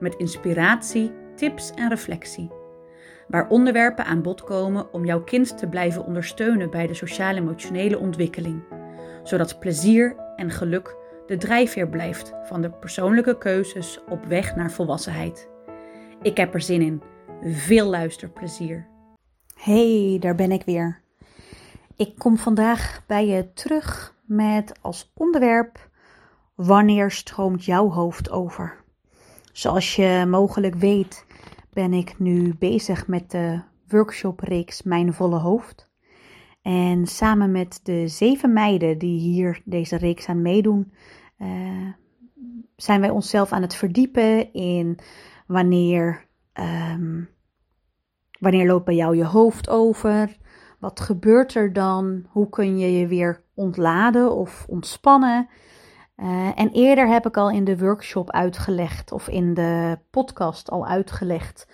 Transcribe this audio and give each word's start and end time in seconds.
met 0.00 0.14
inspiratie, 0.14 1.12
tips 1.34 1.70
en 1.74 1.88
reflectie. 1.88 2.50
Waar 3.28 3.48
onderwerpen 3.48 4.04
aan 4.04 4.22
bod 4.22 4.44
komen 4.44 4.92
om 4.92 5.04
jouw 5.04 5.22
kind 5.22 5.58
te 5.58 5.66
blijven 5.66 6.04
ondersteunen 6.04 6.70
bij 6.70 6.86
de 6.86 6.94
sociaal-emotionele 6.94 7.98
ontwikkeling, 7.98 8.62
zodat 9.22 9.58
plezier 9.58 10.16
en 10.36 10.50
geluk 10.50 10.96
de 11.26 11.36
drijfveer 11.36 11.88
blijft 11.88 12.32
van 12.44 12.62
de 12.62 12.70
persoonlijke 12.70 13.38
keuzes 13.38 14.00
op 14.08 14.24
weg 14.24 14.56
naar 14.56 14.70
volwassenheid. 14.70 15.48
Ik 16.22 16.36
heb 16.36 16.54
er 16.54 16.60
zin 16.60 16.82
in. 16.82 17.02
Veel 17.42 17.86
luisterplezier. 17.86 18.86
Hey, 19.54 20.16
daar 20.20 20.34
ben 20.34 20.52
ik 20.52 20.62
weer. 20.64 21.00
Ik 21.96 22.14
kom 22.18 22.36
vandaag 22.36 23.02
bij 23.06 23.26
je 23.26 23.52
terug 23.52 24.14
met 24.24 24.78
als 24.80 25.12
onderwerp: 25.14 25.88
Wanneer 26.54 27.10
stroomt 27.10 27.64
jouw 27.64 27.90
hoofd 27.90 28.30
over? 28.30 28.76
Zoals 29.58 29.96
je 29.96 30.24
mogelijk 30.28 30.74
weet, 30.74 31.26
ben 31.72 31.92
ik 31.92 32.18
nu 32.18 32.54
bezig 32.58 33.06
met 33.06 33.30
de 33.30 33.60
workshopreeks 33.88 34.82
Mijn 34.82 35.12
Volle 35.12 35.38
Hoofd. 35.38 35.90
En 36.62 37.06
samen 37.06 37.52
met 37.52 37.80
de 37.82 38.08
zeven 38.08 38.52
meiden 38.52 38.98
die 38.98 39.20
hier 39.20 39.60
deze 39.64 39.96
reeks 39.96 40.28
aan 40.28 40.42
meedoen, 40.42 40.92
uh, 41.38 41.88
zijn 42.76 43.00
wij 43.00 43.10
onszelf 43.10 43.52
aan 43.52 43.62
het 43.62 43.74
verdiepen 43.74 44.52
in 44.52 44.98
wanneer, 45.46 46.26
um, 46.92 47.28
wanneer 48.40 48.66
loopt 48.66 48.84
bij 48.84 48.94
jou 48.94 49.16
je 49.16 49.24
hoofd 49.24 49.68
over? 49.68 50.36
Wat 50.78 51.00
gebeurt 51.00 51.54
er 51.54 51.72
dan? 51.72 52.26
Hoe 52.28 52.48
kun 52.48 52.78
je 52.78 52.92
je 52.98 53.06
weer 53.06 53.42
ontladen 53.54 54.34
of 54.34 54.64
ontspannen? 54.68 55.48
Uh, 56.22 56.58
en 56.58 56.70
eerder 56.70 57.08
heb 57.08 57.26
ik 57.26 57.36
al 57.36 57.50
in 57.50 57.64
de 57.64 57.78
workshop 57.78 58.30
uitgelegd, 58.30 59.12
of 59.12 59.28
in 59.28 59.54
de 59.54 59.98
podcast 60.10 60.70
al 60.70 60.86
uitgelegd, 60.86 61.68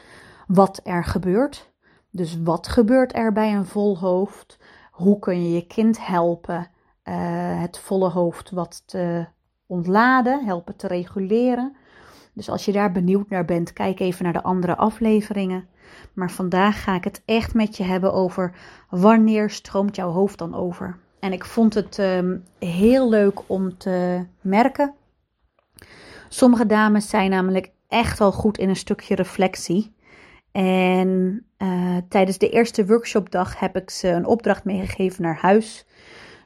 wat 0.46 0.80
er 0.82 1.04
gebeurt. 1.04 1.72
Dus 2.10 2.42
wat 2.42 2.68
gebeurt 2.68 3.14
er 3.14 3.32
bij 3.32 3.54
een 3.54 3.66
vol 3.66 3.98
hoofd? 3.98 4.58
Hoe 4.90 5.18
kun 5.18 5.42
je 5.42 5.54
je 5.54 5.66
kind 5.66 6.06
helpen 6.06 6.70
uh, 7.04 7.60
het 7.60 7.78
volle 7.78 8.08
hoofd 8.08 8.50
wat 8.50 8.82
te 8.86 9.26
ontladen, 9.66 10.44
helpen 10.44 10.76
te 10.76 10.86
reguleren? 10.86 11.76
Dus 12.32 12.50
als 12.50 12.64
je 12.64 12.72
daar 12.72 12.92
benieuwd 12.92 13.28
naar 13.28 13.44
bent, 13.44 13.72
kijk 13.72 14.00
even 14.00 14.24
naar 14.24 14.32
de 14.32 14.42
andere 14.42 14.76
afleveringen. 14.76 15.68
Maar 16.12 16.30
vandaag 16.30 16.82
ga 16.82 16.94
ik 16.94 17.04
het 17.04 17.22
echt 17.24 17.54
met 17.54 17.76
je 17.76 17.82
hebben 17.82 18.12
over 18.12 18.56
wanneer 18.90 19.50
stroomt 19.50 19.96
jouw 19.96 20.10
hoofd 20.10 20.38
dan 20.38 20.54
over? 20.54 20.98
En 21.24 21.32
ik 21.32 21.44
vond 21.44 21.74
het 21.74 21.98
um, 21.98 22.44
heel 22.58 23.08
leuk 23.08 23.40
om 23.46 23.78
te 23.78 24.26
merken. 24.40 24.94
Sommige 26.28 26.66
dames 26.66 27.08
zijn 27.08 27.30
namelijk 27.30 27.70
echt 27.88 28.20
al 28.20 28.32
goed 28.32 28.58
in 28.58 28.68
een 28.68 28.76
stukje 28.76 29.14
reflectie. 29.14 29.94
En 30.52 31.46
uh, 31.58 31.96
tijdens 32.08 32.38
de 32.38 32.48
eerste 32.48 32.86
workshopdag 32.86 33.58
heb 33.58 33.76
ik 33.76 33.90
ze 33.90 34.08
een 34.08 34.26
opdracht 34.26 34.64
meegegeven 34.64 35.22
naar 35.22 35.36
huis. 35.40 35.86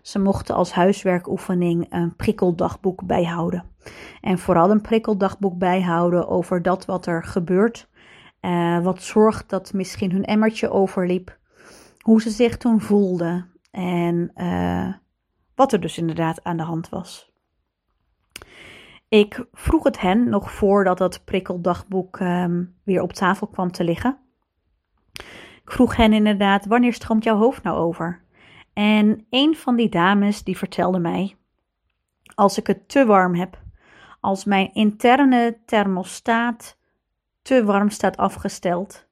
Ze 0.03 0.19
mochten 0.19 0.55
als 0.55 0.73
huiswerkoefening 0.73 1.87
een 1.91 2.17
prikkeldagboek 2.17 3.07
bijhouden. 3.07 3.65
En 4.21 4.39
vooral 4.39 4.71
een 4.71 4.81
prikkeldagboek 4.81 5.59
bijhouden 5.59 6.29
over 6.29 6.63
dat 6.63 6.85
wat 6.85 7.07
er 7.07 7.25
gebeurt. 7.25 7.89
Uh, 8.41 8.83
wat 8.83 9.03
zorgt 9.03 9.49
dat 9.49 9.73
misschien 9.73 10.13
hun 10.13 10.25
emmertje 10.25 10.71
overliep. 10.71 11.39
Hoe 11.99 12.23
ze 12.23 12.31
zich 12.31 12.57
toen 12.57 12.81
voelden. 12.81 13.57
En 13.71 14.31
uh, 14.37 14.95
wat 15.55 15.73
er 15.73 15.81
dus 15.81 15.99
inderdaad 15.99 16.45
aan 16.45 16.57
de 16.57 16.63
hand 16.63 16.89
was. 16.89 17.33
Ik 19.09 19.47
vroeg 19.53 19.85
het 19.85 20.01
hen 20.01 20.29
nog 20.29 20.53
voordat 20.53 20.99
dat 20.99 21.25
prikkeldagboek 21.25 22.21
um, 22.21 22.77
weer 22.85 23.03
op 23.03 23.13
tafel 23.13 23.47
kwam 23.47 23.71
te 23.71 23.85
liggen. 23.85 24.19
Ik 25.63 25.75
vroeg 25.75 25.97
hen 25.97 26.13
inderdaad, 26.13 26.67
wanneer 26.67 26.93
stroomt 26.93 27.25
jouw 27.25 27.37
hoofd 27.37 27.63
nou 27.63 27.79
over? 27.79 28.23
En 28.73 29.27
een 29.31 29.57
van 29.57 29.77
die 29.77 29.89
dames 29.89 30.43
die 30.43 30.57
vertelde 30.57 30.99
mij, 30.99 31.37
als 32.35 32.59
ik 32.59 32.67
het 32.67 32.89
te 32.89 33.07
warm 33.07 33.35
heb, 33.35 33.63
als 34.21 34.45
mijn 34.45 34.75
interne 34.75 35.59
thermostaat 35.65 36.79
te 37.43 37.65
warm 37.65 37.91
staat 37.91 38.17
afgesteld, 38.17 39.09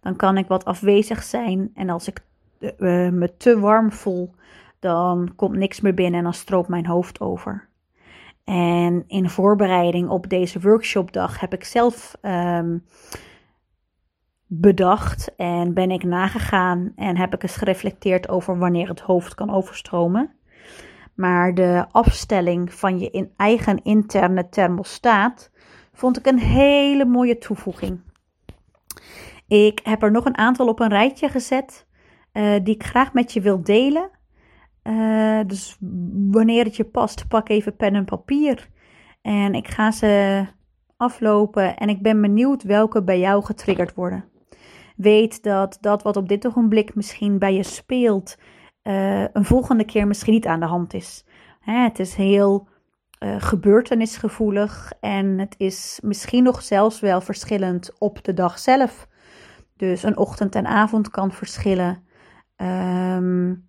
dan 0.00 0.16
kan 0.16 0.36
ik 0.36 0.46
wat 0.46 0.64
afwezig 0.64 1.22
zijn 1.22 1.70
en 1.74 1.90
als 1.90 2.08
ik 2.08 2.24
uh, 2.60 3.08
me 3.08 3.36
te 3.36 3.60
warm 3.60 3.92
voel, 3.92 4.34
dan 4.78 5.32
komt 5.36 5.56
niks 5.56 5.80
meer 5.80 5.94
binnen 5.94 6.18
en 6.18 6.24
dan 6.24 6.34
stroopt 6.34 6.68
mijn 6.68 6.86
hoofd 6.86 7.20
over. 7.20 7.68
En 8.44 9.04
in 9.06 9.30
voorbereiding 9.30 10.08
op 10.08 10.28
deze 10.28 10.60
workshopdag 10.60 11.40
heb 11.40 11.52
ik 11.52 11.64
zelf 11.64 12.16
um, 12.22 12.84
bedacht 14.46 15.34
en 15.36 15.74
ben 15.74 15.90
ik 15.90 16.02
nagegaan 16.02 16.92
en 16.96 17.16
heb 17.16 17.34
ik 17.34 17.42
eens 17.42 17.56
gereflecteerd 17.56 18.28
over 18.28 18.58
wanneer 18.58 18.88
het 18.88 19.00
hoofd 19.00 19.34
kan 19.34 19.50
overstromen. 19.50 20.34
Maar 21.14 21.54
de 21.54 21.86
afstelling 21.90 22.72
van 22.74 22.98
je 22.98 23.10
in 23.10 23.32
eigen 23.36 23.82
interne 23.82 24.48
thermostaat 24.48 25.50
vond 25.92 26.18
ik 26.18 26.26
een 26.26 26.38
hele 26.38 27.04
mooie 27.04 27.38
toevoeging. 27.38 28.00
Ik 29.46 29.80
heb 29.82 30.02
er 30.02 30.10
nog 30.10 30.24
een 30.24 30.38
aantal 30.38 30.68
op 30.68 30.80
een 30.80 30.88
rijtje 30.88 31.28
gezet 31.28 31.85
uh, 32.36 32.54
die 32.62 32.74
ik 32.74 32.84
graag 32.84 33.12
met 33.12 33.32
je 33.32 33.40
wil 33.40 33.62
delen. 33.62 34.10
Uh, 34.82 35.40
dus 35.46 35.76
wanneer 36.30 36.64
het 36.64 36.76
je 36.76 36.84
past, 36.84 37.28
pak 37.28 37.48
even 37.48 37.76
pen 37.76 37.94
en 37.94 38.04
papier. 38.04 38.68
En 39.22 39.54
ik 39.54 39.68
ga 39.68 39.90
ze 39.90 40.44
aflopen 40.96 41.76
en 41.76 41.88
ik 41.88 42.02
ben 42.02 42.20
benieuwd 42.20 42.62
welke 42.62 43.02
bij 43.02 43.18
jou 43.18 43.44
getriggerd 43.44 43.94
worden. 43.94 44.24
Weet 44.96 45.42
dat 45.42 45.78
dat 45.80 46.02
wat 46.02 46.16
op 46.16 46.28
dit 46.28 46.46
ogenblik 46.46 46.94
misschien 46.94 47.38
bij 47.38 47.54
je 47.54 47.62
speelt, 47.62 48.38
uh, 48.82 49.20
een 49.32 49.44
volgende 49.44 49.84
keer 49.84 50.06
misschien 50.06 50.32
niet 50.32 50.46
aan 50.46 50.60
de 50.60 50.66
hand 50.66 50.94
is. 50.94 51.24
Hè, 51.60 51.82
het 51.82 51.98
is 51.98 52.14
heel 52.14 52.68
gebeurtenisgevoelig 53.38 54.92
en 55.00 55.38
het 55.38 55.54
is 55.58 56.00
misschien 56.02 56.42
nog 56.42 56.62
zelfs 56.62 57.00
wel 57.00 57.20
verschillend 57.20 57.92
op 57.98 58.24
de 58.24 58.34
dag 58.34 58.58
zelf. 58.58 59.08
Dus 59.76 60.02
een 60.02 60.16
ochtend 60.16 60.54
en 60.54 60.66
avond 60.66 61.10
kan 61.10 61.32
verschillen. 61.32 62.05
Um, 62.56 63.68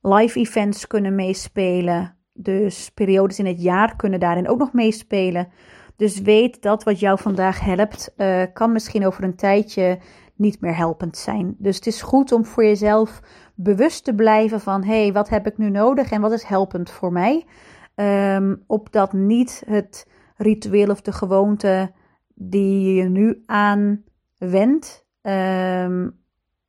live 0.00 0.38
events 0.38 0.86
kunnen 0.86 1.14
meespelen. 1.14 2.16
Dus 2.32 2.90
periodes 2.90 3.38
in 3.38 3.46
het 3.46 3.62
jaar 3.62 3.96
kunnen 3.96 4.20
daarin 4.20 4.48
ook 4.48 4.58
nog 4.58 4.72
meespelen. 4.72 5.48
Dus 5.96 6.20
weet 6.20 6.62
dat 6.62 6.84
wat 6.84 7.00
jou 7.00 7.18
vandaag 7.18 7.60
helpt, 7.60 8.14
uh, 8.16 8.42
kan 8.52 8.72
misschien 8.72 9.06
over 9.06 9.24
een 9.24 9.36
tijdje 9.36 9.98
niet 10.34 10.60
meer 10.60 10.76
helpend 10.76 11.16
zijn. 11.16 11.54
Dus 11.58 11.76
het 11.76 11.86
is 11.86 12.02
goed 12.02 12.32
om 12.32 12.44
voor 12.44 12.64
jezelf 12.64 13.20
bewust 13.54 14.04
te 14.04 14.14
blijven 14.14 14.60
van: 14.60 14.84
hé, 14.84 15.02
hey, 15.02 15.12
wat 15.12 15.28
heb 15.28 15.46
ik 15.46 15.58
nu 15.58 15.70
nodig 15.70 16.10
en 16.10 16.20
wat 16.20 16.32
is 16.32 16.42
helpend 16.42 16.90
voor 16.90 17.12
mij? 17.12 17.46
Um, 17.94 18.64
opdat 18.66 19.12
niet 19.12 19.62
het 19.66 20.08
ritueel 20.36 20.90
of 20.90 21.00
de 21.00 21.12
gewoonte 21.12 21.92
die 22.34 22.94
je 22.94 23.08
nu 23.08 23.42
aanwendt, 23.46 25.06
um, 25.22 26.20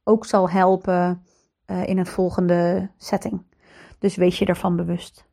ook 0.09 0.25
zal 0.25 0.49
helpen 0.49 1.23
uh, 1.67 1.87
in 1.87 1.97
een 1.97 2.05
volgende 2.05 2.89
setting. 2.97 3.43
Dus 3.99 4.15
wees 4.15 4.39
je 4.39 4.45
ervan 4.45 4.75
bewust. 4.75 5.27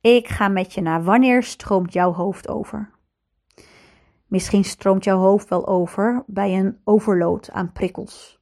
Ik 0.00 0.28
ga 0.28 0.48
met 0.48 0.74
je 0.74 0.80
naar 0.80 1.04
wanneer 1.04 1.42
stroomt 1.42 1.92
jouw 1.92 2.12
hoofd 2.12 2.48
over? 2.48 2.90
Misschien 4.26 4.64
stroomt 4.64 5.04
jouw 5.04 5.18
hoofd 5.18 5.48
wel 5.48 5.66
over 5.66 6.24
bij 6.26 6.58
een 6.58 6.80
overload 6.84 7.50
aan 7.50 7.72
prikkels. 7.72 8.40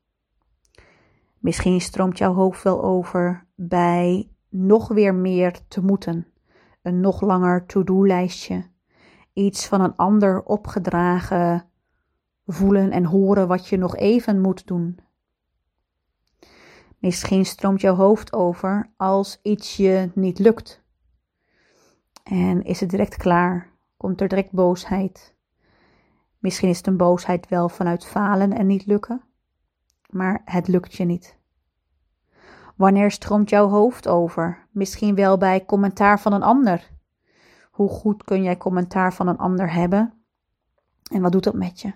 Misschien 1.39 1.81
stroomt 1.81 2.19
jouw 2.19 2.35
hoofd 2.35 2.63
wel 2.63 2.83
over 2.83 3.47
bij 3.55 4.31
nog 4.49 4.89
weer 4.89 5.15
meer 5.15 5.59
te 5.69 5.83
moeten. 5.83 6.27
Een 6.83 7.01
nog 7.01 7.21
langer 7.21 7.67
to-do-lijstje. 7.67 8.65
Iets 9.33 9.67
van 9.67 9.81
een 9.81 9.97
ander 9.97 10.43
opgedragen 10.43 11.65
voelen 12.47 12.91
en 12.91 13.05
horen 13.05 13.49
wat 13.49 13.69
je 13.69 13.77
nog 13.77 13.97
even 13.97 14.41
moet 14.41 14.67
doen. 14.67 14.99
Misschien 17.07 17.45
stroomt 17.45 17.81
jouw 17.81 17.95
hoofd 17.95 18.33
over 18.33 18.91
als 18.97 19.39
iets 19.43 19.77
je 19.77 20.11
niet 20.15 20.39
lukt. 20.39 20.83
En 22.23 22.63
is 22.63 22.81
het 22.81 22.91
direct 22.91 23.17
klaar? 23.17 23.71
Komt 23.97 24.21
er 24.21 24.29
direct 24.29 24.53
boosheid? 24.53 25.35
Misschien 26.39 26.69
is 26.69 26.77
het 26.77 26.87
een 26.87 26.97
boosheid 26.97 27.49
wel 27.49 27.69
vanuit 27.69 28.07
falen 28.07 28.53
en 28.53 28.67
niet 28.67 28.87
lukken, 28.87 29.23
maar 30.11 30.43
het 30.45 30.69
lukt 30.69 30.95
je 30.95 31.05
niet. 31.05 31.39
Wanneer 32.77 33.11
stroomt 33.11 33.51
jouw 33.51 33.69
hoofd 33.69 34.09
over? 34.09 34.67
Misschien 34.71 35.15
wel 35.15 35.39
bij 35.39 35.65
commentaar 35.65 36.21
van 36.21 36.33
een 36.33 36.43
ander. 36.43 36.91
Hoe 37.71 37.89
goed 37.89 38.25
kun 38.25 38.43
jij 38.43 38.57
commentaar 38.57 39.15
van 39.15 39.29
een 39.29 39.39
ander 39.39 39.73
hebben? 39.73 40.25
En 41.13 41.23
wat 41.23 41.33
doet 41.33 41.45
dat 41.45 41.55
met 41.55 41.81
je? 41.81 41.93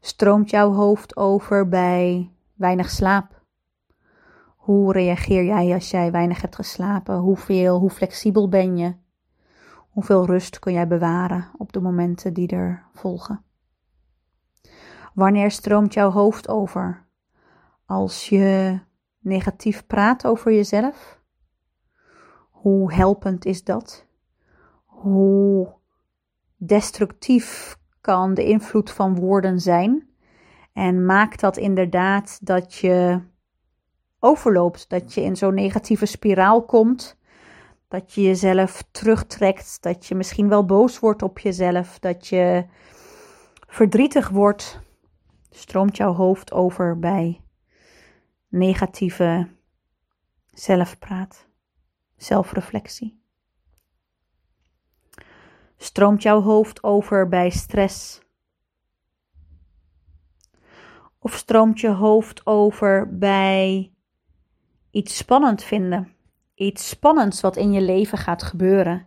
Stroomt 0.00 0.50
jouw 0.50 0.72
hoofd 0.72 1.16
over 1.16 1.68
bij 1.68 2.30
weinig 2.54 2.90
slaap? 2.90 3.35
Hoe 4.66 4.92
reageer 4.92 5.44
jij 5.44 5.74
als 5.74 5.90
jij 5.90 6.10
weinig 6.10 6.40
hebt 6.40 6.54
geslapen? 6.54 7.16
Hoeveel, 7.16 7.78
hoe 7.78 7.90
flexibel 7.90 8.48
ben 8.48 8.76
je? 8.76 8.94
Hoeveel 9.90 10.26
rust 10.26 10.58
kun 10.58 10.72
jij 10.72 10.86
bewaren 10.86 11.50
op 11.58 11.72
de 11.72 11.80
momenten 11.80 12.34
die 12.34 12.48
er 12.48 12.86
volgen? 12.92 13.44
Wanneer 15.14 15.50
stroomt 15.50 15.94
jouw 15.94 16.10
hoofd 16.10 16.48
over? 16.48 17.06
Als 17.84 18.28
je 18.28 18.78
negatief 19.18 19.86
praat 19.86 20.26
over 20.26 20.52
jezelf? 20.52 21.22
Hoe 22.50 22.92
helpend 22.92 23.44
is 23.44 23.64
dat? 23.64 24.06
Hoe 24.84 25.74
destructief 26.56 27.78
kan 28.00 28.34
de 28.34 28.44
invloed 28.44 28.90
van 28.90 29.14
woorden 29.14 29.60
zijn? 29.60 30.08
En 30.72 31.04
maakt 31.04 31.40
dat 31.40 31.56
inderdaad 31.56 32.46
dat 32.46 32.74
je 32.74 33.20
overloopt, 34.18 34.88
dat 34.88 35.14
je 35.14 35.20
in 35.20 35.36
zo'n 35.36 35.54
negatieve 35.54 36.06
spiraal 36.06 36.64
komt, 36.64 37.16
dat 37.88 38.12
je 38.12 38.22
jezelf 38.22 38.84
terugtrekt, 38.90 39.82
dat 39.82 40.06
je 40.06 40.14
misschien 40.14 40.48
wel 40.48 40.64
boos 40.64 40.98
wordt 40.98 41.22
op 41.22 41.38
jezelf, 41.38 41.98
dat 41.98 42.26
je 42.26 42.64
verdrietig 43.66 44.28
wordt, 44.28 44.80
stroomt 45.50 45.96
jouw 45.96 46.12
hoofd 46.12 46.52
over 46.52 46.98
bij 46.98 47.40
negatieve 48.48 49.48
zelfpraat, 50.52 51.48
zelfreflectie. 52.16 53.20
Stroomt 55.76 56.22
jouw 56.22 56.40
hoofd 56.40 56.82
over 56.82 57.28
bij 57.28 57.50
stress? 57.50 58.20
Of 61.18 61.34
stroomt 61.34 61.80
je 61.80 61.90
hoofd 61.90 62.46
over 62.46 63.18
bij 63.18 63.95
iets 64.96 65.16
spannend 65.16 65.62
vinden? 65.62 66.12
Iets 66.54 66.88
spannends 66.88 67.40
wat 67.40 67.56
in 67.56 67.72
je 67.72 67.80
leven 67.80 68.18
gaat 68.18 68.42
gebeuren. 68.42 69.06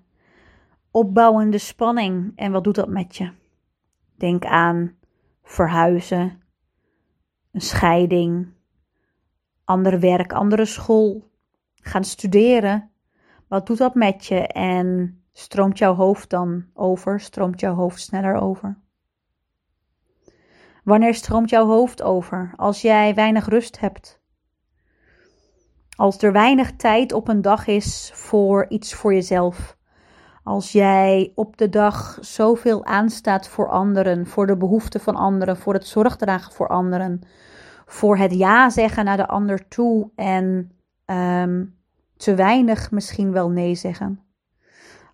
Opbouwende 0.92 1.58
spanning. 1.58 2.32
En 2.36 2.52
wat 2.52 2.64
doet 2.64 2.76
dat 2.76 2.90
met 2.90 3.16
je? 3.16 3.32
Denk 4.16 4.46
aan 4.46 4.98
verhuizen, 5.44 6.42
een 7.52 7.62
scheiding, 7.62 8.54
ander 9.64 10.00
werk, 10.00 10.34
andere 10.34 10.66
school, 10.66 11.32
gaan 11.74 12.04
studeren. 12.04 12.92
Wat 13.48 13.68
doet 13.68 13.78
dat 13.78 13.96
met 13.96 14.26
je? 14.26 14.48
En 14.48 15.20
stroomt 15.34 15.78
jouw 15.78 15.94
hoofd 15.94 16.30
dan 16.30 16.66
over? 16.74 17.20
Stroomt 17.20 17.60
jouw 17.60 17.74
hoofd 17.74 18.02
sneller 18.02 18.36
over? 18.36 18.78
Wanneer 20.84 21.14
stroomt 21.14 21.50
jouw 21.50 21.66
hoofd 21.66 22.02
over? 22.02 22.54
Als 22.56 22.82
jij 22.82 23.14
weinig 23.16 23.48
rust 23.48 23.80
hebt. 23.80 24.19
Als 26.00 26.18
er 26.18 26.32
weinig 26.32 26.76
tijd 26.76 27.14
op 27.14 27.28
een 27.28 27.42
dag 27.42 27.68
is 27.68 28.12
voor 28.14 28.66
iets 28.70 28.94
voor 28.94 29.14
jezelf. 29.14 29.78
Als 30.44 30.72
jij 30.72 31.32
op 31.36 31.58
de 31.58 31.70
dag 31.70 32.18
zoveel 32.22 32.86
aanstaat 32.86 33.48
voor 33.48 33.70
anderen, 33.70 34.28
voor 34.28 34.48
de 34.48 34.58
behoeften 34.58 35.00
van 35.00 35.16
anderen, 35.16 35.58
voor 35.58 35.74
het 35.74 35.88
zorgdragen 35.88 36.54
voor 36.54 36.68
anderen, 36.68 37.22
voor 37.86 38.18
het 38.18 38.34
ja 38.34 38.70
zeggen 38.70 39.06
naar 39.06 39.18
de 39.18 39.28
ander 39.28 39.68
toe 39.68 40.10
en 40.16 40.72
ehm, 41.06 41.66
te 42.18 42.36
weinig 42.36 42.92
misschien 42.92 43.32
wel 43.32 43.50
nee 43.50 43.76
zeggen. 43.76 44.20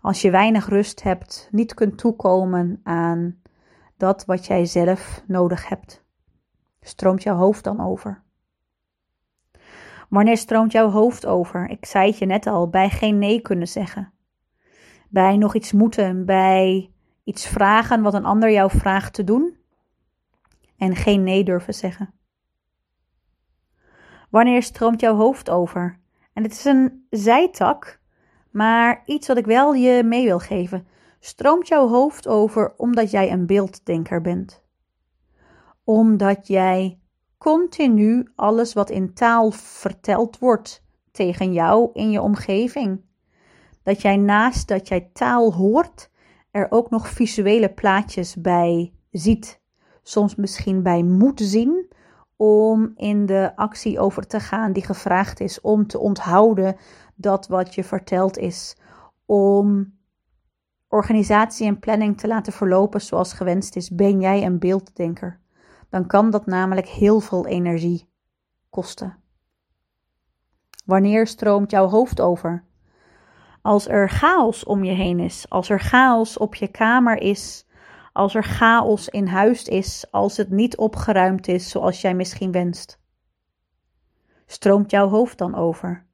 Als 0.02 0.22
je 0.22 0.31
weinig 0.31 0.70
rust 0.70 1.04
hebt, 1.04 1.48
niet 1.52 1.74
kunt 1.74 1.98
toekomen 1.98 2.80
aan 2.84 3.42
dat 3.98 4.26
wat 4.26 4.46
jij 4.46 4.66
zelf 4.66 5.24
nodig 5.28 5.70
hebt, 5.70 6.04
stroomt 6.81 7.24
jouw 7.24 7.36
hoofd 7.36 7.64
dan 7.64 7.81
over? 7.81 8.24
Wanneer 10.16 10.38
stroomt 10.38 10.72
jouw 10.72 10.90
hoofd 10.90 11.26
over? 11.26 11.70
Ik 11.70 11.86
zei 11.86 12.08
het 12.08 12.18
je 12.18 12.26
net 12.26 12.48
al, 12.48 12.70
bij 12.70 12.90
geen 12.90 13.18
nee 13.18 13.42
kunnen 13.42 13.68
zeggen. 13.68 14.14
Bij 15.10 15.38
nog 15.38 15.56
iets 15.56 15.72
moeten, 15.72 16.26
bij 16.26 16.92
iets 17.24 17.48
vragen 17.48 18.02
wat 18.02 18.14
een 18.14 18.26
ander 18.26 18.52
jou 18.52 18.72
vraagt 18.72 19.14
te 19.14 19.24
doen 19.24 19.58
en 20.78 20.96
geen 20.96 21.24
nee 21.24 21.44
durven 21.44 21.74
zeggen. 21.74 22.14
Wanneer 24.30 24.64
stroomt 24.64 25.00
jouw 25.00 25.16
hoofd 25.16 25.50
over? 25.50 26.00
En 26.34 26.44
het 26.44 26.52
is 26.52 26.66
een 26.66 27.06
zijtak, 27.10 28.00
maar 28.52 29.02
iets 29.06 29.28
wat 29.28 29.38
ik 29.38 29.46
wel 29.46 29.74
je 29.74 30.04
mee 30.04 30.26
wil 30.26 30.40
geven. 30.40 30.88
Stroomt 31.20 31.68
jouw 31.68 31.88
hoofd 31.88 32.28
over 32.28 32.74
omdat 32.78 33.12
jij 33.12 33.32
een 33.32 33.46
beelddenker 33.46 34.22
bent? 34.22 34.64
Omdat 35.84 36.48
jij 36.48 37.00
continu 37.38 38.32
alles 38.36 38.74
wat 38.74 38.90
in 38.90 39.14
taal 39.14 39.52
verteld 39.52 40.40
wordt 40.40 40.84
tegen 41.12 41.54
jou 41.54 41.90
in 41.94 42.12
je 42.12 42.22
omgeving. 42.22 43.02
Dat 43.84 44.02
jij 44.02 44.18
naast 44.18 44.68
dat 44.68 44.88
jij 44.88 45.10
taal 45.14 45.54
hoort, 45.54 46.10
er 46.52 46.68
ook 46.70 46.90
nog 46.90 47.08
visuele 47.10 47.70
plaatjes 47.70 48.36
bij 48.36 48.94
ziet. 49.12 49.62
Soms 50.04 50.36
misschien 50.36 50.84
bij 50.84 51.04
moet 51.04 51.42
zien 51.42 51.94
om 52.36 52.92
in 52.96 53.26
de 53.26 53.52
actie 53.56 54.00
over 54.00 54.28
te 54.28 54.40
gaan 54.40 54.74
die 54.74 54.86
gevraagd 54.86 55.40
is, 55.40 55.62
om 55.62 55.88
te 55.88 56.00
onthouden 56.00 56.76
dat 57.16 57.48
wat 57.48 57.76
je 57.76 57.84
verteld 57.84 58.38
is, 58.38 58.78
om 59.26 59.94
organisatie 60.88 61.68
en 61.68 61.80
planning 61.80 62.18
te 62.18 62.28
laten 62.28 62.54
verlopen 62.54 63.02
zoals 63.02 63.34
gewenst 63.34 63.76
is, 63.76 63.90
ben 63.90 64.20
jij 64.22 64.46
een 64.46 64.60
beelddenker. 64.60 65.40
Dan 65.95 66.07
kan 66.07 66.30
dat 66.30 66.45
namelijk 66.45 66.88
heel 66.88 67.19
veel 67.19 67.47
energie 67.47 68.09
kosten. 68.69 69.18
Wanneer 70.86 71.27
stroomt 71.27 71.71
jouw 71.71 71.88
hoofd 71.88 72.21
over? 72.21 72.63
Als 73.62 73.88
er 73.88 74.09
chaos 74.09 74.63
om 74.63 74.83
je 74.83 74.92
heen 74.92 75.19
is, 75.19 75.50
als 75.50 75.69
er 75.69 75.80
chaos 75.80 76.38
op 76.38 76.56
je 76.56 76.68
kamer 76.68 77.21
is, 77.21 77.68
als 78.13 78.36
er 78.36 78.44
chaos 78.44 79.09
in 79.09 79.27
huis 79.27 79.63
is, 79.63 80.11
als 80.11 80.37
het 80.37 80.49
niet 80.49 80.78
opgeruimd 80.78 81.47
is 81.47 81.69
zoals 81.69 82.02
jij 82.02 82.14
misschien 82.14 82.52
wenst. 82.52 82.99
Stroomt 84.45 84.92
jouw 84.92 85.07
hoofd 85.07 85.37
dan 85.37 85.56
over? 85.56 86.06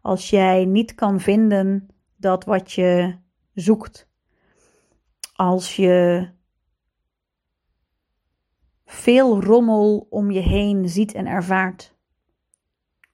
Als 0.00 0.30
jij 0.30 0.64
niet 0.64 0.94
kan 0.94 1.20
vinden 1.20 1.88
dat 2.16 2.44
wat 2.44 2.72
je 2.72 3.18
zoekt, 3.54 4.08
als 5.34 5.76
je 5.76 6.28
veel 8.90 9.42
rommel 9.42 10.06
om 10.10 10.30
je 10.30 10.40
heen 10.40 10.88
ziet 10.88 11.14
en 11.14 11.26
ervaart, 11.26 11.94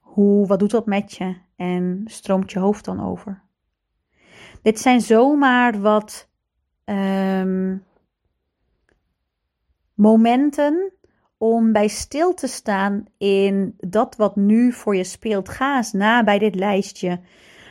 hoe, 0.01 0.47
wat 0.47 0.59
doet 0.59 0.71
dat 0.71 0.87
met 0.87 1.13
je 1.13 1.37
en 1.57 2.03
stroomt 2.07 2.53
je 2.53 2.59
hoofd 2.59 2.85
dan 2.85 3.05
over? 3.05 3.43
Dit 4.63 4.81
zijn 4.81 5.01
zomaar 5.01 5.81
wat 5.81 6.29
um, 6.85 7.85
momenten 9.95 10.93
om 11.39 11.73
bij 11.73 11.89
stil 11.89 12.35
te 12.35 12.47
staan 12.47 13.05
in 13.19 13.75
dat 13.77 14.17
wat 14.17 14.37
nu 14.37 14.73
voor 14.73 14.97
je 14.97 15.05
speelt. 15.05 15.49
Ga 15.49 15.77
eens 15.77 15.93
na 15.93 16.25
bij 16.25 16.39
dit 16.39 16.55
lijstje 16.55 17.21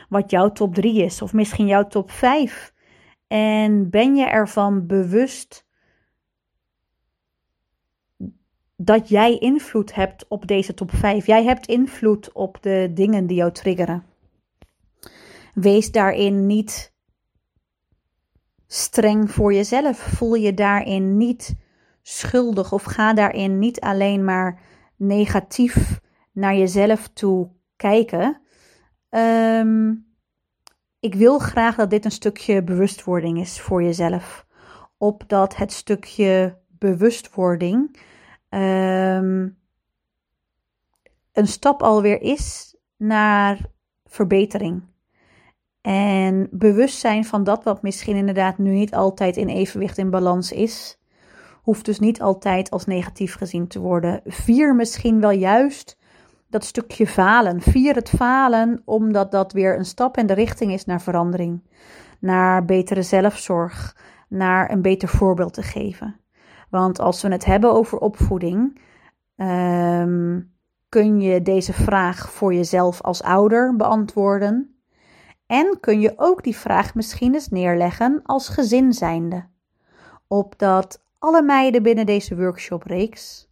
wat 0.08 0.30
jouw 0.30 0.52
top 0.52 0.74
3 0.74 1.02
is, 1.02 1.22
of 1.22 1.32
misschien 1.32 1.66
jouw 1.66 1.86
top 1.86 2.10
5. 2.10 2.74
En 3.26 3.90
ben 3.90 4.16
je 4.16 4.26
ervan 4.26 4.86
bewust 4.86 5.63
dat 8.76 9.08
jij 9.08 9.38
invloed 9.38 9.94
hebt 9.94 10.28
op 10.28 10.46
deze 10.46 10.74
top 10.74 10.90
5? 10.90 11.26
Jij 11.26 11.44
hebt 11.44 11.66
invloed 11.66 12.32
op 12.32 12.58
de 12.60 12.90
dingen 12.94 13.26
die 13.26 13.36
jou 13.36 13.52
triggeren. 13.52 14.04
Wees 15.54 15.92
daarin 15.92 16.46
niet 16.46 16.92
streng 18.66 19.30
voor 19.30 19.54
jezelf. 19.54 19.98
Voel 19.98 20.34
je 20.34 20.54
daarin 20.54 21.16
niet 21.16 21.54
schuldig 22.02 22.72
of 22.72 22.82
ga 22.82 23.14
daarin 23.14 23.58
niet 23.58 23.80
alleen 23.80 24.24
maar 24.24 24.60
negatief 24.96 26.00
naar 26.32 26.54
jezelf 26.54 27.08
toe 27.08 27.48
kijken. 27.76 28.40
Um, 29.10 30.06
ik 31.00 31.14
wil 31.14 31.38
graag 31.38 31.76
dat 31.76 31.90
dit 31.90 32.04
een 32.04 32.10
stukje 32.10 32.62
bewustwording 32.62 33.40
is 33.40 33.60
voor 33.60 33.82
jezelf. 33.82 34.46
Opdat 34.98 35.56
het 35.56 35.72
stukje 35.72 36.58
bewustwording 36.68 37.96
um, 38.54 39.56
een 41.32 41.46
stap 41.46 41.82
alweer 41.82 42.22
is 42.22 42.76
naar 42.96 43.58
verbetering. 44.04 44.82
En 45.80 46.48
bewustzijn 46.50 47.24
van 47.24 47.44
dat 47.44 47.64
wat 47.64 47.82
misschien 47.82 48.16
inderdaad 48.16 48.58
nu 48.58 48.70
niet 48.70 48.94
altijd 48.94 49.36
in 49.36 49.48
evenwicht 49.48 49.98
in 49.98 50.10
balans 50.10 50.52
is. 50.52 50.98
hoeft 51.62 51.84
dus 51.84 51.98
niet 51.98 52.22
altijd 52.22 52.70
als 52.70 52.86
negatief 52.86 53.34
gezien 53.34 53.66
te 53.66 53.80
worden. 53.80 54.20
Vier 54.24 54.74
misschien 54.74 55.20
wel 55.20 55.30
juist 55.30 55.98
dat 56.48 56.64
stukje 56.64 57.06
falen. 57.06 57.60
Vier 57.60 57.94
het 57.94 58.08
falen, 58.08 58.82
omdat 58.84 59.30
dat 59.30 59.52
weer 59.52 59.78
een 59.78 59.84
stap 59.84 60.16
in 60.16 60.26
de 60.26 60.32
richting 60.32 60.72
is 60.72 60.84
naar 60.84 61.02
verandering, 61.02 61.62
naar 62.18 62.64
betere 62.64 63.02
zelfzorg, 63.02 63.96
naar 64.28 64.70
een 64.70 64.82
beter 64.82 65.08
voorbeeld 65.08 65.54
te 65.54 65.62
geven. 65.62 66.23
Want 66.74 67.00
als 67.00 67.22
we 67.22 67.28
het 67.28 67.44
hebben 67.44 67.72
over 67.72 67.98
opvoeding, 67.98 68.80
ehm, 69.36 70.40
kun 70.88 71.20
je 71.20 71.42
deze 71.42 71.72
vraag 71.72 72.30
voor 72.30 72.54
jezelf 72.54 73.00
als 73.02 73.22
ouder 73.22 73.76
beantwoorden. 73.76 74.76
En 75.46 75.80
kun 75.80 76.00
je 76.00 76.12
ook 76.16 76.42
die 76.42 76.56
vraag 76.56 76.94
misschien 76.94 77.34
eens 77.34 77.48
neerleggen 77.48 78.20
als 78.24 78.48
gezin 78.48 78.92
zijnde. 78.92 79.44
Opdat 80.26 81.02
alle 81.18 81.42
meiden 81.42 81.82
binnen 81.82 82.06
deze 82.06 82.36
workshopreeks 82.36 83.48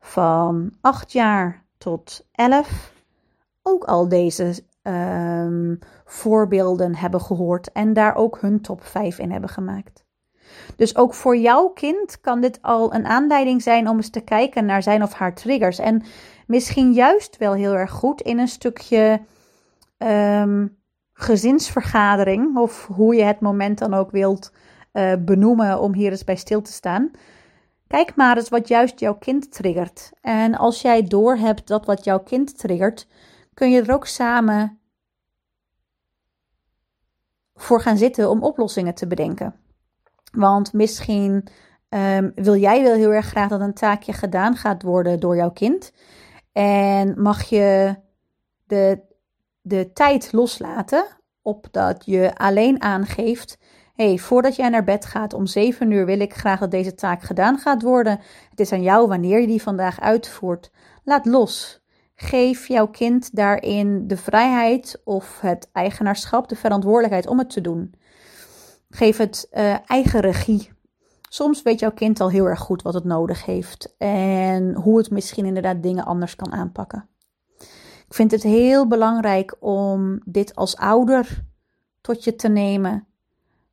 van 0.00 0.72
8 0.80 1.12
jaar 1.12 1.64
tot 1.78 2.28
11 2.32 2.92
ook 3.62 3.84
al 3.84 4.08
deze 4.08 4.64
ehm, 4.82 5.76
voorbeelden 6.04 6.94
hebben 6.96 7.20
gehoord 7.20 7.72
en 7.72 7.92
daar 7.92 8.14
ook 8.14 8.40
hun 8.40 8.60
top 8.60 8.84
5 8.84 9.18
in 9.18 9.30
hebben 9.30 9.50
gemaakt. 9.50 10.05
Dus 10.76 10.96
ook 10.96 11.14
voor 11.14 11.36
jouw 11.36 11.68
kind 11.68 12.20
kan 12.20 12.40
dit 12.40 12.58
al 12.62 12.94
een 12.94 13.06
aanleiding 13.06 13.62
zijn 13.62 13.88
om 13.88 13.96
eens 13.96 14.10
te 14.10 14.20
kijken 14.20 14.64
naar 14.64 14.82
zijn 14.82 15.02
of 15.02 15.12
haar 15.12 15.34
triggers. 15.34 15.78
En 15.78 16.02
misschien 16.46 16.92
juist 16.92 17.36
wel 17.36 17.52
heel 17.52 17.74
erg 17.74 17.90
goed 17.90 18.20
in 18.20 18.38
een 18.38 18.48
stukje 18.48 19.20
ehm, 19.98 20.66
gezinsvergadering, 21.12 22.56
of 22.56 22.86
hoe 22.86 23.14
je 23.14 23.22
het 23.22 23.40
moment 23.40 23.78
dan 23.78 23.94
ook 23.94 24.10
wilt 24.10 24.52
uh, 24.92 25.12
benoemen 25.18 25.80
om 25.80 25.94
hier 25.94 26.10
eens 26.10 26.24
bij 26.24 26.36
stil 26.36 26.62
te 26.62 26.72
staan. 26.72 27.10
Kijk 27.86 28.14
maar 28.14 28.36
eens 28.36 28.48
wat 28.48 28.68
juist 28.68 29.00
jouw 29.00 29.14
kind 29.14 29.52
triggert. 29.52 30.10
En 30.20 30.54
als 30.54 30.82
jij 30.82 31.02
doorhebt 31.02 31.66
dat 31.66 31.86
wat 31.86 32.04
jouw 32.04 32.18
kind 32.18 32.58
triggert, 32.58 33.06
kun 33.54 33.70
je 33.70 33.82
er 33.82 33.94
ook 33.94 34.06
samen 34.06 34.78
voor 37.54 37.80
gaan 37.80 37.96
zitten 37.96 38.30
om 38.30 38.42
oplossingen 38.42 38.94
te 38.94 39.06
bedenken. 39.06 39.54
Want 40.36 40.72
misschien 40.72 41.48
um, 41.88 42.32
wil 42.34 42.56
jij 42.56 42.82
wel 42.82 42.94
heel 42.94 43.12
erg 43.12 43.26
graag 43.26 43.48
dat 43.48 43.60
een 43.60 43.74
taakje 43.74 44.12
gedaan 44.12 44.56
gaat 44.56 44.82
worden 44.82 45.20
door 45.20 45.36
jouw 45.36 45.50
kind. 45.50 45.92
En 46.52 47.22
mag 47.22 47.42
je 47.42 47.96
de, 48.64 49.00
de 49.60 49.92
tijd 49.92 50.32
loslaten, 50.32 51.06
opdat 51.42 52.02
je 52.04 52.34
alleen 52.34 52.82
aangeeft 52.82 53.58
hey, 53.96 54.18
voordat 54.18 54.56
jij 54.56 54.68
naar 54.68 54.84
bed 54.84 55.06
gaat 55.06 55.34
om 55.34 55.46
7 55.46 55.90
uur 55.90 56.06
wil 56.06 56.20
ik 56.20 56.34
graag 56.34 56.60
dat 56.60 56.70
deze 56.70 56.94
taak 56.94 57.22
gedaan 57.22 57.58
gaat 57.58 57.82
worden. 57.82 58.20
Het 58.50 58.60
is 58.60 58.72
aan 58.72 58.82
jou 58.82 59.08
wanneer 59.08 59.40
je 59.40 59.46
die 59.46 59.62
vandaag 59.62 60.00
uitvoert. 60.00 60.70
Laat 61.04 61.26
los. 61.26 61.84
Geef 62.14 62.68
jouw 62.68 62.86
kind 62.86 63.36
daarin 63.36 64.06
de 64.06 64.16
vrijheid 64.16 65.00
of 65.04 65.40
het 65.40 65.68
eigenaarschap, 65.72 66.48
de 66.48 66.56
verantwoordelijkheid 66.56 67.26
om 67.26 67.38
het 67.38 67.50
te 67.50 67.60
doen. 67.60 67.94
Geef 68.88 69.16
het 69.16 69.48
uh, 69.52 69.90
eigen 69.90 70.20
regie. 70.20 70.72
Soms 71.28 71.62
weet 71.62 71.80
jouw 71.80 71.92
kind 71.92 72.20
al 72.20 72.30
heel 72.30 72.44
erg 72.48 72.60
goed 72.60 72.82
wat 72.82 72.94
het 72.94 73.04
nodig 73.04 73.44
heeft 73.44 73.94
en 73.98 74.74
hoe 74.74 74.98
het 74.98 75.10
misschien 75.10 75.44
inderdaad 75.44 75.82
dingen 75.82 76.04
anders 76.04 76.36
kan 76.36 76.52
aanpakken. 76.52 77.08
Ik 78.06 78.14
vind 78.14 78.30
het 78.30 78.42
heel 78.42 78.86
belangrijk 78.86 79.56
om 79.60 80.20
dit 80.24 80.54
als 80.54 80.76
ouder 80.76 81.44
tot 82.00 82.24
je 82.24 82.36
te 82.36 82.48
nemen 82.48 83.06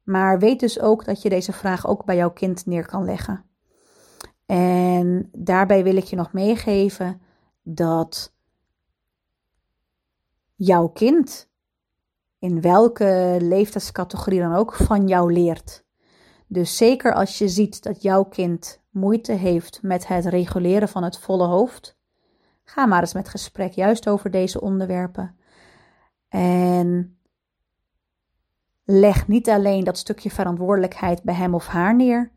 maar 0.04 0.40
weet 0.40 0.60
dus 0.60 0.80
ook 0.80 1.06
dat 1.06 1.22
je 1.22 1.30
deze 1.30 1.54
vraag 1.54 1.88
ook 1.88 2.06
bij 2.06 2.16
jouw 2.16 2.32
kind 2.32 2.66
neer 2.66 2.86
kan 2.86 3.06
leggen. 3.06 3.46
En 4.46 5.30
daarbij 5.32 5.84
wil 5.84 5.96
ik 5.96 6.04
je 6.04 6.16
nog 6.16 6.34
meegeven 6.34 7.22
dat 7.62 8.34
jouw 10.56 10.88
kind, 10.88 11.50
in 12.44 12.62
welke 12.62 13.38
leeftijdscategorie 13.42 14.40
dan 14.40 14.56
ook, 14.56 14.74
van 14.74 15.08
jou 15.08 15.34
leert. 15.34 15.84
Dus 16.48 16.78
zeker 16.78 17.14
als 17.14 17.38
je 17.38 17.48
ziet 17.48 17.84
dat 17.84 18.02
jouw 18.02 18.24
kind 18.24 18.82
moeite 18.90 19.32
heeft 19.32 19.80
met 19.82 20.08
het 20.08 20.26
reguleren 20.26 20.90
van 20.90 21.04
het 21.04 21.18
volle 21.18 21.48
hoofd, 21.48 21.98
ga 22.64 22.86
maar 22.86 23.00
eens 23.00 23.14
met 23.14 23.30
gesprek 23.30 23.72
juist 23.72 24.08
over 24.08 24.32
deze 24.32 24.62
onderwerpen. 24.62 25.36
En 26.30 27.18
Leg 28.86 29.28
niet 29.28 29.50
alleen 29.50 29.84
dat 29.84 29.98
stukje 29.98 30.32
verantwoordelijkheid 30.32 31.24
bij 31.24 31.34
hem 31.34 31.54
of 31.54 31.68
haar 31.68 31.96
neer, 31.96 32.32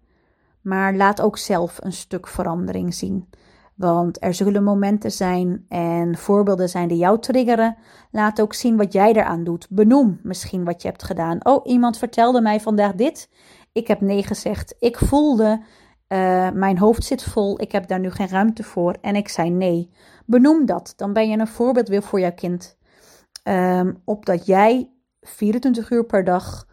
maar 0.61 0.95
laat 0.95 1.21
ook 1.21 1.39
zelf 1.39 1.79
een 1.83 1.93
stuk 1.93 2.27
verandering 2.27 2.95
zien. 2.95 3.31
Want 3.77 4.23
er 4.23 4.35
zullen 4.35 4.65
momenten 4.65 5.13
zijn 5.13 5.65
en 5.69 6.17
voorbeelden 6.17 6.69
zijn 6.69 6.89
die 6.89 6.99
jou 6.99 7.21
triggeren. 7.21 7.77
Laat 8.11 8.41
ook 8.41 8.55
zien 8.55 8.77
wat 8.77 8.93
jij 8.93 9.13
eraan 9.13 9.45
doet. 9.45 9.67
Benoem 9.71 10.21
misschien 10.23 10.65
wat 10.65 10.83
je 10.83 10.89
hebt 10.89 11.03
gedaan. 11.03 11.45
Oh, 11.45 11.67
iemand 11.67 11.99
vertelde 11.99 12.41
mij 12.41 12.61
vandaag 12.61 12.95
dit. 12.95 13.31
Ik 13.73 13.87
heb 13.87 14.01
nee 14.01 14.23
gezegd. 14.23 14.75
Ik 14.79 14.97
voelde, 14.99 15.61
uh, 16.09 16.51
mijn 16.51 16.79
hoofd 16.79 17.05
zit 17.05 17.23
vol. 17.23 17.61
Ik 17.61 17.73
heb 17.73 17.89
daar 17.89 18.01
nu 18.01 18.11
geen 18.11 18.29
ruimte 18.29 18.63
voor. 18.63 18.97
En 19.01 19.17
ik 19.17 19.29
zei 19.29 19.51
nee. 19.51 19.91
Benoem 20.27 20.67
dat. 20.67 20.93
Dan 20.97 21.13
ben 21.13 21.29
je 21.29 21.39
een 21.39 21.47
voorbeeld 21.47 21.89
weer 21.89 22.03
voor 22.03 22.21
jouw 22.21 22.35
kind. 22.35 22.77
Um, 23.45 24.03
opdat 24.05 24.47
jij 24.47 24.91
24 25.21 25.91
uur 25.91 26.05
per 26.05 26.25
dag 26.25 26.67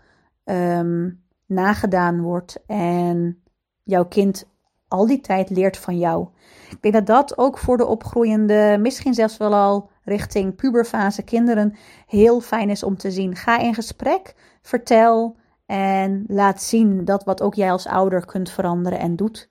um, 0.43 1.23
nagedaan 1.45 2.21
wordt 2.21 2.63
en 2.65 3.43
jouw 3.83 4.05
kind 4.05 4.51
al 4.93 5.07
die 5.07 5.21
tijd 5.21 5.49
leert 5.49 5.77
van 5.77 5.97
jou. 5.97 6.27
Ik 6.69 6.81
denk 6.81 6.93
dat 6.93 7.05
dat 7.05 7.37
ook 7.37 7.57
voor 7.57 7.77
de 7.77 7.85
opgroeiende, 7.85 8.77
misschien 8.79 9.13
zelfs 9.13 9.37
wel 9.37 9.53
al 9.53 9.89
richting 10.03 10.55
puberfase 10.55 11.23
kinderen 11.23 11.75
heel 12.07 12.41
fijn 12.41 12.69
is 12.69 12.83
om 12.83 12.97
te 12.97 13.11
zien. 13.11 13.35
Ga 13.35 13.59
in 13.59 13.73
gesprek, 13.73 14.35
vertel 14.61 15.35
en 15.65 16.23
laat 16.27 16.61
zien 16.61 17.05
dat 17.05 17.23
wat 17.23 17.41
ook 17.41 17.53
jij 17.53 17.71
als 17.71 17.87
ouder 17.87 18.25
kunt 18.25 18.49
veranderen 18.49 18.99
en 18.99 19.15
doet. 19.15 19.49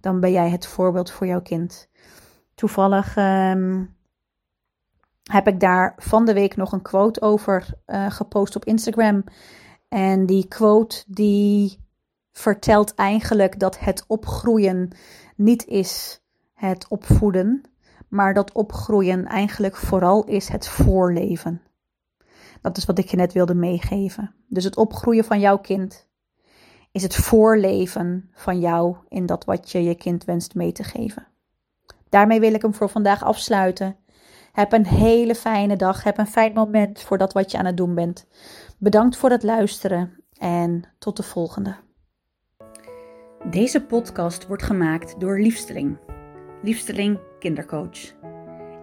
Dan 0.00 0.20
ben 0.20 0.32
jij 0.32 0.50
het 0.50 0.66
voorbeeld 0.66 1.10
voor 1.10 1.26
jouw 1.26 1.42
kind. 1.42 1.88
Toevallig 2.54 3.16
um, 3.16 3.96
heb 5.22 5.46
ik 5.48 5.60
daar 5.60 5.94
van 5.96 6.24
de 6.24 6.32
week 6.32 6.56
nog 6.56 6.72
een 6.72 6.82
quote 6.82 7.20
over 7.20 7.66
uh, 7.86 8.10
gepost 8.10 8.56
op 8.56 8.64
Instagram. 8.64 9.24
En 9.88 10.26
die 10.26 10.48
quote 10.48 11.04
die 11.06 11.83
vertelt 12.34 12.94
eigenlijk 12.94 13.58
dat 13.58 13.78
het 13.78 14.04
opgroeien 14.06 14.96
niet 15.36 15.66
is 15.66 16.22
het 16.54 16.88
opvoeden, 16.88 17.62
maar 18.08 18.34
dat 18.34 18.52
opgroeien 18.52 19.26
eigenlijk 19.26 19.76
vooral 19.76 20.24
is 20.24 20.48
het 20.48 20.68
voorleven. 20.68 21.62
Dat 22.60 22.76
is 22.76 22.84
wat 22.84 22.98
ik 22.98 23.08
je 23.08 23.16
net 23.16 23.32
wilde 23.32 23.54
meegeven. 23.54 24.34
Dus 24.48 24.64
het 24.64 24.76
opgroeien 24.76 25.24
van 25.24 25.40
jouw 25.40 25.58
kind 25.58 26.08
is 26.92 27.02
het 27.02 27.14
voorleven 27.14 28.30
van 28.32 28.60
jou 28.60 28.96
in 29.08 29.26
dat 29.26 29.44
wat 29.44 29.70
je 29.70 29.82
je 29.82 29.94
kind 29.94 30.24
wenst 30.24 30.54
mee 30.54 30.72
te 30.72 30.84
geven. 30.84 31.26
Daarmee 32.08 32.40
wil 32.40 32.54
ik 32.54 32.62
hem 32.62 32.74
voor 32.74 32.88
vandaag 32.88 33.24
afsluiten. 33.24 33.96
Heb 34.52 34.72
een 34.72 34.86
hele 34.86 35.34
fijne 35.34 35.76
dag. 35.76 36.02
Heb 36.02 36.18
een 36.18 36.26
fijn 36.26 36.52
moment 36.52 37.00
voor 37.00 37.18
dat 37.18 37.32
wat 37.32 37.50
je 37.50 37.58
aan 37.58 37.64
het 37.64 37.76
doen 37.76 37.94
bent. 37.94 38.26
Bedankt 38.78 39.16
voor 39.16 39.30
het 39.30 39.42
luisteren 39.42 40.24
en 40.38 40.82
tot 40.98 41.16
de 41.16 41.22
volgende. 41.22 41.83
Deze 43.50 43.84
podcast 43.84 44.46
wordt 44.46 44.62
gemaakt 44.62 45.20
door 45.20 45.38
Liefsteling. 45.38 45.98
Liefsteling 46.62 47.18
Kindercoach. 47.38 47.98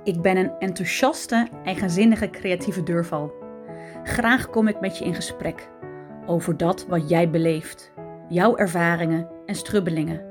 Ik 0.04 0.22
ben 0.22 0.38
een 0.38 0.52
enthousiaste, 0.60 1.48
eigenzinnige 1.64 2.30
creatieve 2.30 2.84
deurval. 2.84 3.34
Graag 4.04 4.50
kom 4.50 4.68
ik 4.68 4.80
met 4.80 4.98
je 4.98 5.06
in 5.06 5.16
gesprek 5.16 5.70
over 6.26 6.58
dat 6.58 6.86
wat 6.88 7.10
jij 7.10 7.30
beleeft, 7.30 7.92
jouw 8.30 8.58
ervaringen 8.58 9.30
en 9.46 9.56
strubbelingen. 9.56 10.26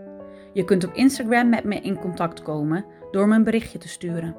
Je 0.52 0.64
kunt 0.64 0.84
op 0.84 0.94
Instagram 0.94 1.48
met 1.48 1.64
me 1.64 1.80
in 1.80 1.98
contact 1.98 2.42
komen 2.42 2.84
door 3.10 3.28
me 3.28 3.34
een 3.34 3.44
berichtje 3.44 3.78
te 3.78 3.88
sturen. 3.88 4.36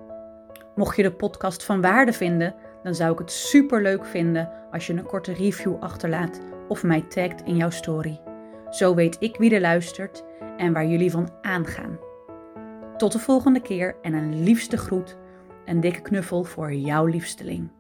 Mocht 0.76 0.96
je 0.96 1.04
de 1.04 1.14
podcast 1.14 1.64
van 1.64 1.82
waarde 1.82 2.14
vinden, 2.14 2.56
dan 2.84 2.96
zou 2.96 3.12
ik 3.12 3.20
het 3.20 3.32
super 3.32 3.82
leuk 3.82 4.06
vinden 4.06 4.50
als 4.72 4.88
je 4.88 4.94
een 4.94 5.06
korte 5.06 5.34
review 5.34 5.76
achterlaat 5.80 6.40
of 6.68 6.84
mij 6.84 7.02
tagt 7.02 7.42
in 7.44 7.56
jouw 7.56 7.70
story. 7.70 8.31
Zo 8.72 8.96
weet 8.96 9.18
ik 9.20 9.38
wie 9.38 9.54
er 9.54 9.62
luistert 9.62 10.24
en 10.58 10.74
waar 10.74 10.86
jullie 10.86 11.12
van 11.12 11.30
aangaan. 11.42 12.00
Tot 12.98 13.12
de 13.12 13.20
volgende 13.20 13.62
keer 13.62 13.96
en 14.02 14.14
een 14.14 14.44
liefste 14.44 14.78
groet, 14.78 15.18
een 15.66 15.80
dikke 15.80 16.02
knuffel 16.02 16.44
voor 16.44 16.74
jouw 16.74 17.06
liefsteling. 17.06 17.72